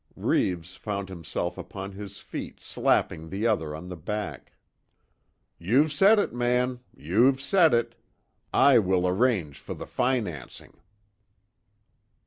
Reeves 0.15 0.75
found 0.75 1.09
himself 1.09 1.59
upon 1.59 1.91
his 1.91 2.17
feet 2.17 2.59
slapping 2.59 3.29
the 3.29 3.45
other 3.45 3.75
on 3.75 3.87
the 3.87 3.95
back. 3.95 4.53
"You've 5.59 5.93
said 5.93 6.17
it 6.17 6.33
man! 6.33 6.79
You've 6.97 7.39
said 7.39 7.71
it! 7.75 7.93
I 8.51 8.79
will 8.79 9.07
arrange 9.07 9.59
for 9.59 9.75
the 9.75 9.85
financing." 9.85 10.73